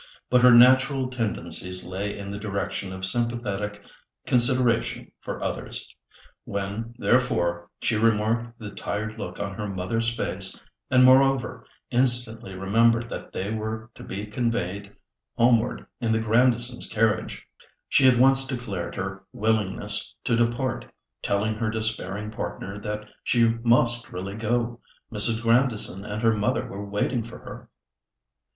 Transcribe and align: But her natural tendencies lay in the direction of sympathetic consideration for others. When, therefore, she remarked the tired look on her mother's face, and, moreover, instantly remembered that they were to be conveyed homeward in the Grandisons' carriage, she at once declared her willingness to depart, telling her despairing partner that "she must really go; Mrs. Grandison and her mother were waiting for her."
But 0.31 0.41
her 0.41 0.49
natural 0.51 1.11
tendencies 1.11 1.85
lay 1.85 2.17
in 2.17 2.31
the 2.31 2.39
direction 2.39 2.91
of 2.91 3.05
sympathetic 3.05 3.83
consideration 4.25 5.11
for 5.19 5.39
others. 5.43 5.95
When, 6.43 6.95
therefore, 6.97 7.69
she 7.83 7.97
remarked 7.97 8.57
the 8.57 8.71
tired 8.71 9.19
look 9.19 9.39
on 9.39 9.53
her 9.53 9.67
mother's 9.67 10.11
face, 10.15 10.59
and, 10.89 11.03
moreover, 11.03 11.67
instantly 11.91 12.55
remembered 12.55 13.09
that 13.09 13.31
they 13.31 13.51
were 13.51 13.91
to 13.93 14.03
be 14.03 14.25
conveyed 14.25 14.91
homeward 15.37 15.85
in 15.99 16.11
the 16.11 16.19
Grandisons' 16.19 16.87
carriage, 16.89 17.43
she 17.87 18.07
at 18.09 18.17
once 18.17 18.47
declared 18.47 18.95
her 18.95 19.23
willingness 19.31 20.15
to 20.23 20.35
depart, 20.35 20.87
telling 21.21 21.53
her 21.53 21.69
despairing 21.69 22.31
partner 22.31 22.79
that 22.79 23.05
"she 23.23 23.49
must 23.61 24.11
really 24.11 24.33
go; 24.33 24.79
Mrs. 25.13 25.43
Grandison 25.43 26.03
and 26.03 26.23
her 26.23 26.35
mother 26.35 26.65
were 26.65 26.89
waiting 26.89 27.23
for 27.23 27.37
her." 27.37 27.69